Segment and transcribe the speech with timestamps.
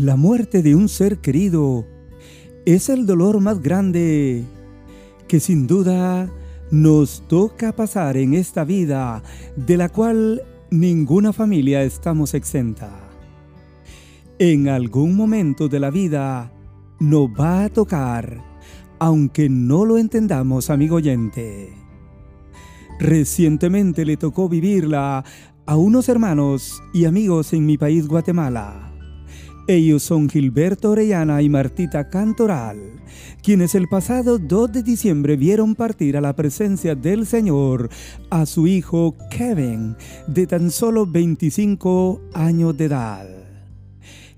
[0.00, 1.84] La muerte de un ser querido
[2.64, 4.44] es el dolor más grande
[5.26, 6.30] que sin duda
[6.70, 9.24] nos toca pasar en esta vida
[9.56, 12.92] de la cual ninguna familia estamos exenta.
[14.38, 16.52] En algún momento de la vida
[17.00, 18.40] nos va a tocar,
[19.00, 21.74] aunque no lo entendamos, amigo oyente.
[23.00, 25.24] Recientemente le tocó vivirla
[25.66, 28.87] a unos hermanos y amigos en mi país Guatemala.
[29.70, 32.78] Ellos son Gilberto Orellana y Martita Cantoral,
[33.42, 37.90] quienes el pasado 2 de diciembre vieron partir a la presencia del Señor
[38.30, 39.94] a su hijo Kevin,
[40.26, 43.28] de tan solo 25 años de edad.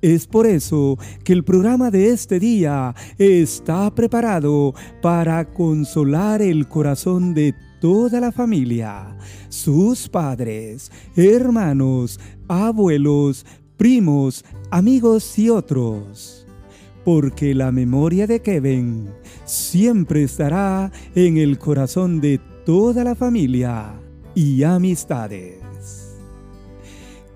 [0.00, 7.32] Es por eso que el programa de este día está preparado para consolar el corazón
[7.32, 9.16] de toda la familia,
[9.48, 13.46] sus padres, hermanos, abuelos,
[13.82, 16.46] primos, amigos y otros,
[17.04, 19.08] porque la memoria de Kevin
[19.44, 23.94] siempre estará en el corazón de toda la familia
[24.36, 25.58] y amistades.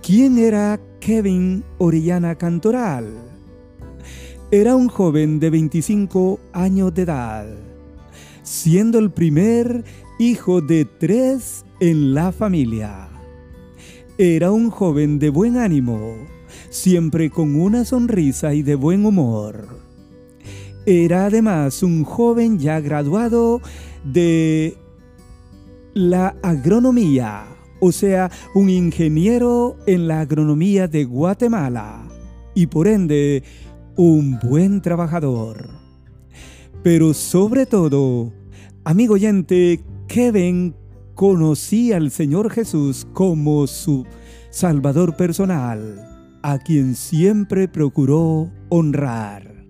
[0.00, 3.12] ¿Quién era Kevin Orellana Cantoral?
[4.52, 7.46] Era un joven de 25 años de edad,
[8.44, 9.82] siendo el primer
[10.20, 13.08] hijo de tres en la familia.
[14.16, 16.35] Era un joven de buen ánimo,
[16.70, 19.86] siempre con una sonrisa y de buen humor.
[20.86, 23.60] Era además un joven ya graduado
[24.04, 24.76] de
[25.94, 27.46] la agronomía,
[27.80, 32.06] o sea, un ingeniero en la agronomía de Guatemala
[32.54, 33.42] y por ende
[33.96, 35.68] un buen trabajador.
[36.84, 38.32] Pero sobre todo,
[38.84, 40.76] amigo oyente, Kevin
[41.14, 44.06] conocía al Señor Jesús como su
[44.50, 46.15] Salvador personal
[46.46, 49.66] a quien siempre procuró honrar.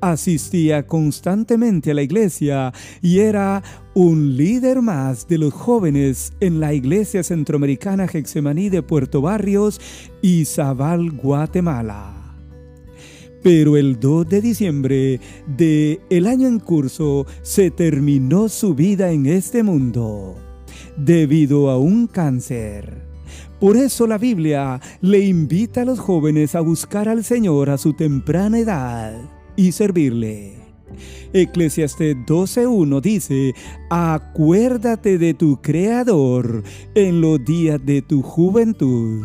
[0.00, 3.62] Asistía constantemente a la iglesia y era
[3.94, 9.80] un líder más de los jóvenes en la iglesia centroamericana Hexemaní de Puerto Barrios
[10.22, 12.34] y Zabal, Guatemala.
[13.44, 19.26] Pero el 2 de diciembre de el año en curso se terminó su vida en
[19.26, 20.34] este mundo
[20.96, 23.05] debido a un cáncer.
[23.60, 27.94] Por eso la Biblia le invita a los jóvenes a buscar al Señor a su
[27.94, 29.14] temprana edad
[29.56, 30.66] y servirle.
[31.32, 33.54] Eclesiastes 12.1 dice,
[33.90, 36.62] acuérdate de tu Creador
[36.94, 39.24] en los días de tu juventud,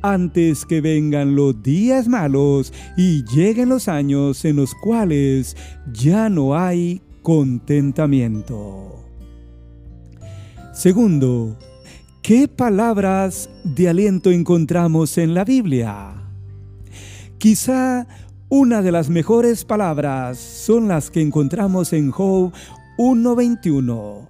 [0.00, 5.56] antes que vengan los días malos y lleguen los años en los cuales
[5.92, 9.04] ya no hay contentamiento.
[10.72, 11.56] Segundo,
[12.22, 16.22] ¿Qué palabras de aliento encontramos en la Biblia?
[17.38, 18.06] Quizá
[18.48, 22.52] una de las mejores palabras son las que encontramos en Job
[22.96, 24.28] 1.21,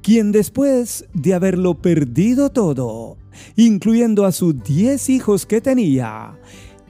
[0.00, 3.18] quien después de haberlo perdido todo,
[3.56, 6.38] incluyendo a sus diez hijos que tenía,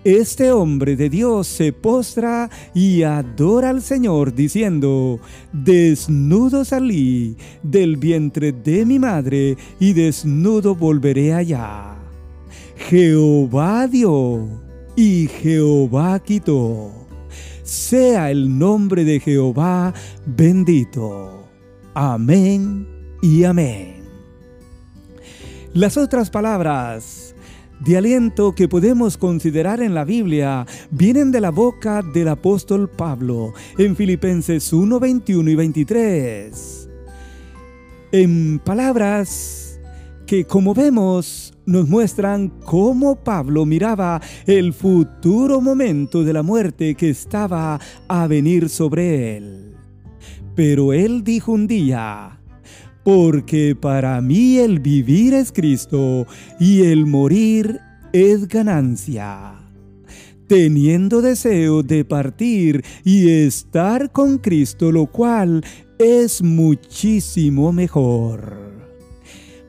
[0.05, 5.21] este hombre de Dios se postra y adora al Señor diciendo,
[5.53, 11.97] desnudo salí del vientre de mi madre y desnudo volveré allá.
[12.89, 14.49] Jehová dio
[14.97, 16.93] y Jehová quitó.
[17.62, 19.93] Sea el nombre de Jehová
[20.25, 21.44] bendito.
[21.94, 22.89] Amén
[23.22, 24.00] y amén.
[25.72, 27.34] Las otras palabras
[27.81, 33.53] de aliento que podemos considerar en la Biblia vienen de la boca del apóstol Pablo
[33.79, 36.89] en Filipenses 1, 21 y 23.
[38.13, 39.81] En palabras
[40.27, 47.11] que como vemos nos muestran cómo Pablo miraba el futuro momento de la muerte que
[47.11, 49.77] estaba a venir sobre él.
[50.55, 52.40] Pero él dijo un día,
[53.05, 56.27] porque para mí el vivir es Cristo
[56.59, 57.80] y el morir
[58.13, 59.54] es ganancia.
[60.47, 65.65] Teniendo deseo de partir y estar con Cristo, lo cual
[65.98, 68.71] es muchísimo mejor.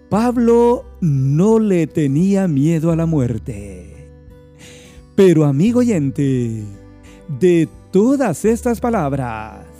[0.09, 4.09] Pablo no le tenía miedo a la muerte.
[5.15, 6.63] Pero amigo oyente,
[7.39, 9.70] de todas estas palabras,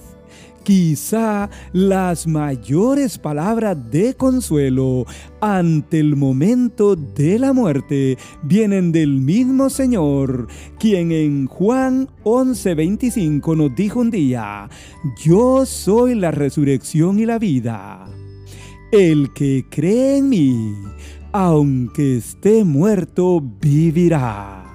[0.64, 5.06] quizá las mayores palabras de consuelo
[5.42, 10.48] ante el momento de la muerte vienen del mismo Señor,
[10.80, 14.70] quien en Juan 11:25 nos dijo un día,
[15.24, 18.06] yo soy la resurrección y la vida.
[18.92, 20.76] El que cree en mí,
[21.32, 24.66] aunque esté muerto, vivirá.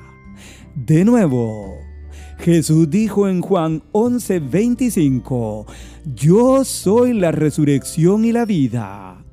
[0.75, 1.86] De nuevo,
[2.39, 5.67] Jesús dijo en Juan 11:25,
[6.15, 9.25] Yo soy la resurrección y la vida.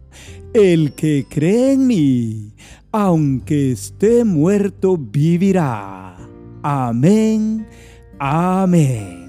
[0.54, 2.54] El que cree en mí,
[2.92, 6.18] aunque esté muerto, vivirá.
[6.62, 7.68] Amén,
[8.20, 9.24] amén.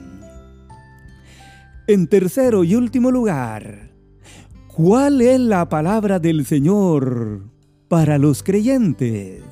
[1.86, 3.90] En tercero y último lugar,
[4.68, 7.42] ¿cuál es la palabra del Señor
[7.88, 9.42] para los creyentes?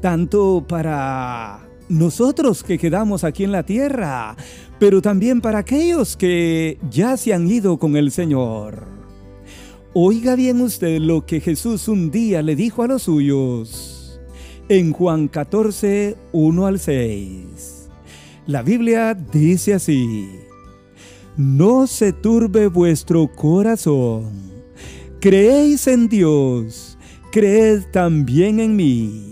[0.00, 4.34] Tanto para nosotros que quedamos aquí en la tierra,
[4.78, 8.86] pero también para aquellos que ya se han ido con el Señor.
[9.92, 14.18] Oiga bien usted lo que Jesús un día le dijo a los suyos
[14.70, 17.90] en Juan 14, 1 al 6.
[18.46, 20.30] La Biblia dice así,
[21.36, 24.32] No se turbe vuestro corazón,
[25.20, 26.96] creéis en Dios,
[27.30, 29.31] creed también en mí.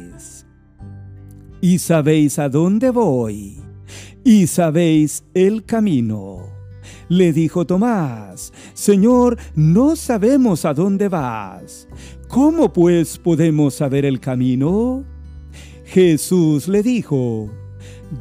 [1.61, 3.59] Y sabéis a dónde voy,
[4.23, 6.39] y sabéis el camino.
[7.07, 11.87] Le dijo Tomás, Señor, no sabemos a dónde vas.
[12.27, 15.03] ¿Cómo pues podemos saber el camino?
[15.85, 17.51] Jesús le dijo,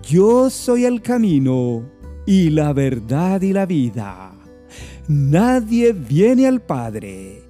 [0.03, 1.89] Yo soy el camino
[2.27, 4.33] y la verdad y la vida.
[5.09, 7.43] Nadie viene al Padre,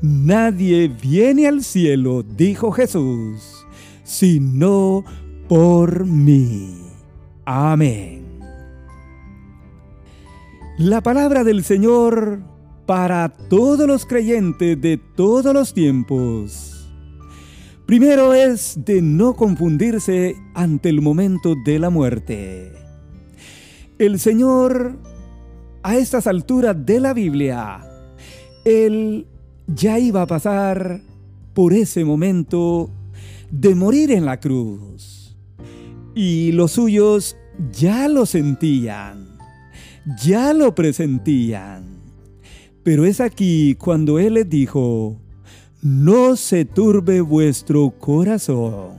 [0.00, 3.66] nadie viene al cielo, dijo Jesús,
[4.02, 5.04] sino
[5.48, 6.74] por mí.
[7.44, 8.24] Amén.
[10.78, 12.40] La palabra del Señor
[12.84, 16.88] para todos los creyentes de todos los tiempos.
[17.86, 22.72] Primero es de no confundirse ante el momento de la muerte.
[23.98, 24.98] El Señor,
[25.82, 27.86] a estas alturas de la Biblia,
[28.64, 29.26] Él
[29.66, 31.00] ya iba a pasar
[31.54, 32.90] por ese momento
[33.50, 35.15] de morir en la cruz.
[36.16, 37.36] Y los suyos
[37.70, 39.36] ya lo sentían
[40.22, 41.84] ya lo presentían.
[42.82, 45.16] Pero es aquí cuando Él les dijo,
[45.82, 48.94] no se turbe vuestro corazón.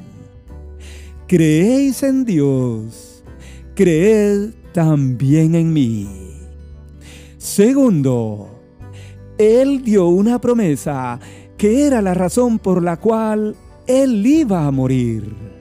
[1.27, 3.23] Creéis en Dios,
[3.75, 6.07] creed también en mí.
[7.37, 8.61] Segundo,
[9.37, 11.19] Él dio una promesa
[11.57, 13.55] que era la razón por la cual
[13.87, 15.56] Él iba a morir.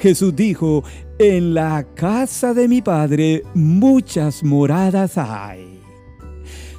[0.00, 0.82] Jesús dijo,
[1.18, 5.78] en la casa de mi Padre muchas moradas hay.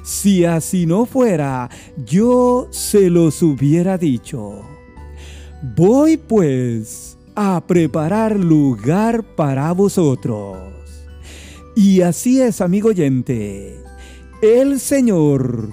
[0.02, 1.70] Si así no fuera,
[2.04, 4.60] yo se los hubiera dicho.
[5.76, 10.58] Voy pues a preparar lugar para vosotros.
[11.76, 13.76] Y así es, amigo oyente.
[14.42, 15.68] El Señor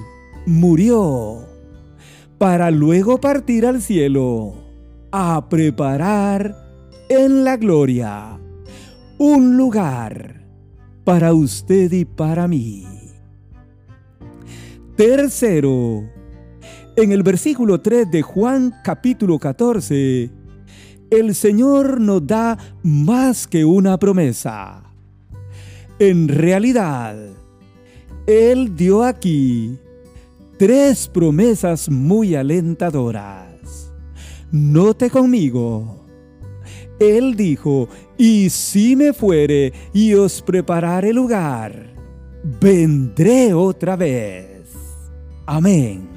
[0.45, 1.47] murió
[2.37, 4.53] para luego partir al cielo
[5.11, 6.68] a preparar
[7.09, 8.39] en la gloria
[9.17, 10.45] un lugar
[11.03, 12.85] para usted y para mí.
[14.95, 16.03] Tercero,
[16.95, 20.29] en el versículo 3 de Juan capítulo 14,
[21.09, 24.83] el Señor nos da más que una promesa.
[25.97, 27.17] En realidad,
[28.27, 29.79] Él dio aquí
[30.57, 33.91] tres promesas muy alentadoras.
[34.51, 36.08] Note conmigo.
[36.99, 37.87] Él dijo,
[38.17, 41.93] y si me fuere y os prepararé lugar,
[42.59, 44.73] vendré otra vez.
[45.45, 46.07] Amén.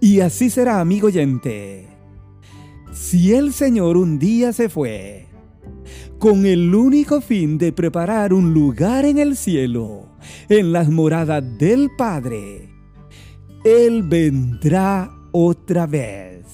[0.00, 1.88] Y así será, amigo oyente.
[2.92, 5.26] Si el Señor un día se fue,
[6.18, 10.08] con el único fin de preparar un lugar en el cielo,
[10.48, 12.68] en las moradas del Padre,
[13.64, 16.44] Él vendrá otra vez.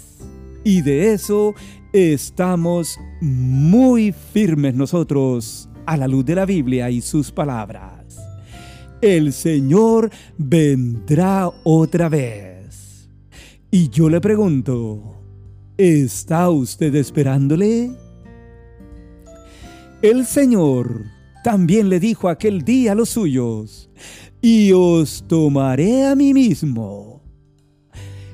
[0.64, 1.54] Y de eso
[1.94, 8.18] estamos muy firmes nosotros a la luz de la Biblia y sus palabras.
[9.00, 13.08] El Señor vendrá otra vez.
[13.70, 15.22] Y yo le pregunto,
[15.78, 17.92] ¿está usted esperándole?
[20.02, 21.04] El Señor
[21.44, 23.88] también le dijo aquel día a los suyos,
[24.42, 27.22] y os tomaré a mí mismo.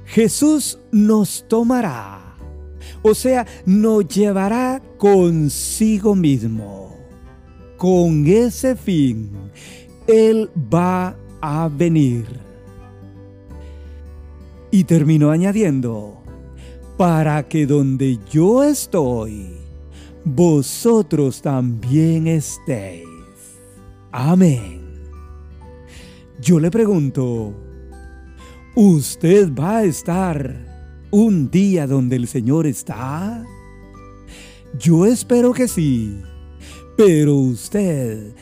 [0.07, 2.20] Jesús nos tomará
[3.03, 6.89] o sea, nos llevará consigo mismo.
[7.77, 9.31] con ese fin,
[10.07, 12.27] Él va a venir.
[14.71, 16.23] Y terminó añadiendo,
[16.99, 19.57] para que donde yo estoy,
[20.27, 23.09] vosotros también estéis.
[24.13, 24.83] Amén.
[26.39, 27.55] Yo le pregunto,
[28.75, 30.70] ¿usted va a estar
[31.11, 33.45] un día donde el Señor está?
[34.79, 36.21] Yo espero que sí,
[36.97, 38.35] pero usted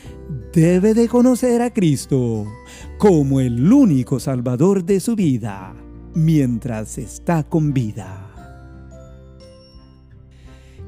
[0.53, 2.45] debe de conocer a Cristo
[2.97, 5.73] como el único Salvador de su vida
[6.13, 8.25] mientras está con vida.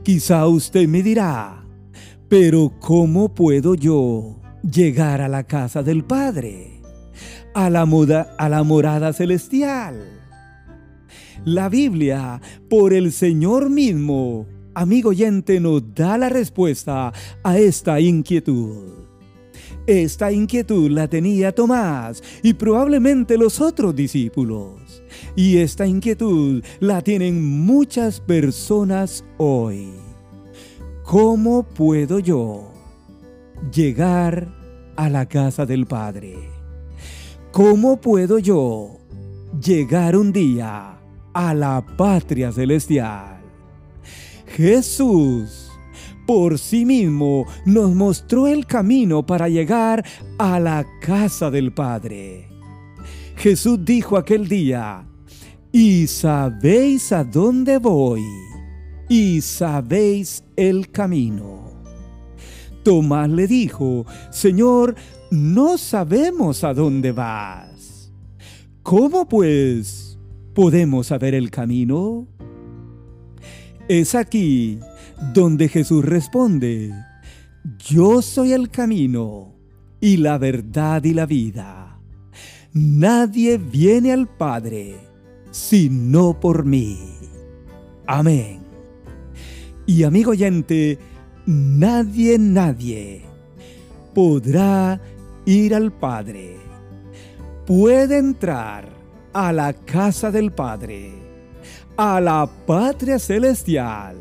[0.03, 1.63] Quizá usted me dirá,
[2.27, 6.81] pero ¿cómo puedo yo llegar a la casa del Padre?
[7.53, 7.81] A la,
[8.37, 10.20] a la morada celestial.
[11.45, 14.45] La Biblia, por el Señor mismo,
[14.75, 17.11] amigo oyente, nos da la respuesta
[17.43, 19.01] a esta inquietud.
[19.87, 25.01] Esta inquietud la tenía Tomás y probablemente los otros discípulos.
[25.35, 29.89] Y esta inquietud la tienen muchas personas hoy.
[31.03, 32.71] ¿Cómo puedo yo
[33.73, 34.53] llegar
[34.95, 36.35] a la casa del Padre?
[37.51, 38.99] ¿Cómo puedo yo
[39.59, 41.00] llegar un día
[41.33, 43.41] a la patria celestial?
[44.47, 45.71] Jesús
[46.25, 50.05] por sí mismo nos mostró el camino para llegar
[50.37, 52.47] a la casa del Padre.
[53.35, 55.05] Jesús dijo aquel día,
[55.71, 58.23] y sabéis a dónde voy,
[59.09, 61.71] y sabéis el camino.
[62.83, 64.95] Tomás le dijo, Señor,
[65.31, 68.11] no sabemos a dónde vas.
[68.83, 70.10] ¿Cómo pues
[70.53, 72.27] podemos saber el camino?
[73.87, 74.79] Es aquí
[75.33, 76.93] donde Jesús responde,
[77.77, 79.55] Yo soy el camino
[79.99, 81.99] y la verdad y la vida.
[82.73, 85.11] Nadie viene al Padre
[85.51, 86.97] sino por mí.
[88.07, 88.61] Amén.
[89.85, 90.97] Y amigo oyente,
[91.45, 93.21] nadie, nadie
[94.15, 94.99] podrá
[95.45, 96.55] ir al Padre.
[97.65, 98.89] Puede entrar
[99.33, 101.13] a la casa del Padre,
[101.97, 104.17] a la patria celestial,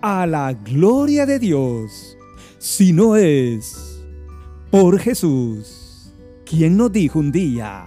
[0.00, 2.16] a la gloria de Dios,
[2.58, 4.04] si no es
[4.70, 6.12] por Jesús,
[6.44, 7.86] quien nos dijo un día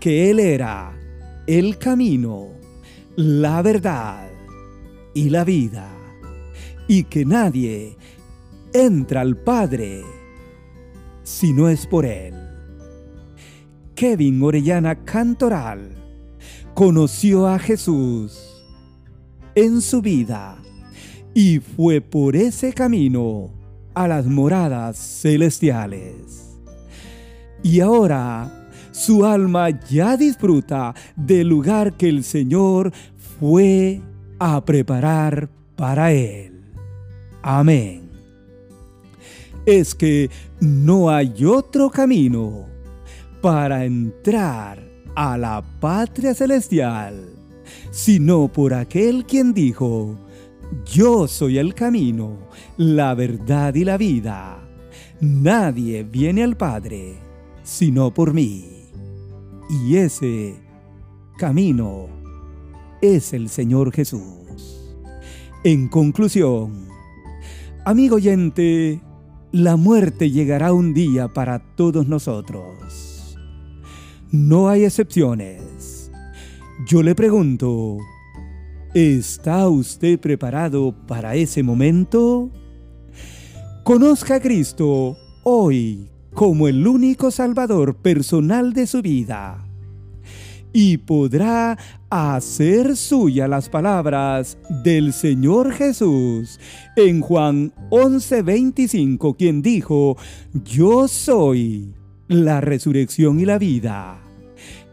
[0.00, 0.92] que Él era
[1.46, 2.48] el camino,
[3.16, 4.28] la verdad
[5.14, 5.88] y la vida,
[6.88, 7.96] y que nadie
[8.72, 10.02] entra al Padre
[11.22, 12.45] si no es por Él.
[13.96, 15.88] Kevin Orellana Cantoral
[16.74, 18.62] conoció a Jesús
[19.54, 20.58] en su vida
[21.32, 23.50] y fue por ese camino
[23.94, 26.58] a las moradas celestiales.
[27.62, 32.92] Y ahora su alma ya disfruta del lugar que el Señor
[33.40, 34.02] fue
[34.38, 36.52] a preparar para él.
[37.40, 38.10] Amén.
[39.64, 40.28] Es que
[40.60, 42.75] no hay otro camino
[43.46, 44.82] para entrar
[45.14, 47.14] a la patria celestial,
[47.92, 50.18] sino por aquel quien dijo,
[50.84, 52.38] yo soy el camino,
[52.76, 54.58] la verdad y la vida.
[55.20, 57.18] Nadie viene al Padre
[57.62, 58.64] sino por mí.
[59.70, 60.56] Y ese
[61.38, 62.08] camino
[63.00, 64.96] es el Señor Jesús.
[65.62, 66.88] En conclusión,
[67.84, 69.00] amigo oyente,
[69.52, 73.05] la muerte llegará un día para todos nosotros.
[74.32, 76.10] No hay excepciones.
[76.84, 77.98] Yo le pregunto,
[78.92, 82.50] ¿está usted preparado para ese momento?
[83.84, 89.64] Conozca a Cristo hoy como el único Salvador personal de su vida.
[90.72, 91.78] Y podrá
[92.10, 96.58] hacer suya las palabras del Señor Jesús
[96.96, 100.16] en Juan 11:25, quien dijo,
[100.64, 101.94] Yo soy
[102.28, 104.20] la resurrección y la vida.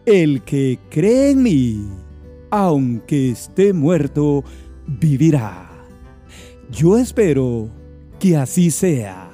[0.05, 1.89] El que cree en mí,
[2.51, 4.43] aunque esté muerto,
[4.87, 5.69] vivirá.
[6.71, 7.69] Yo espero
[8.19, 9.31] que así sea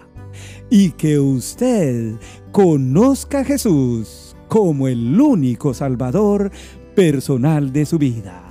[0.69, 2.15] y que usted
[2.51, 6.51] conozca a Jesús como el único Salvador
[6.95, 8.43] personal de su vida.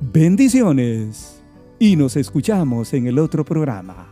[0.00, 1.42] Bendiciones
[1.78, 4.11] y nos escuchamos en el otro programa.